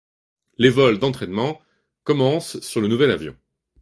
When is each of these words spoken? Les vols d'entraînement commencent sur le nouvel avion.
Les 0.57 0.71
vols 0.71 0.97
d'entraînement 0.97 1.61
commencent 2.05 2.59
sur 2.61 2.81
le 2.81 2.87
nouvel 2.87 3.11
avion. 3.11 3.37